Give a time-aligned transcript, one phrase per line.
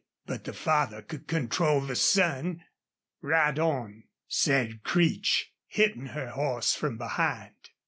[0.25, 2.63] But the father could control the son!
[3.21, 7.53] "Ride on," said Creech, hitting her horse from behind.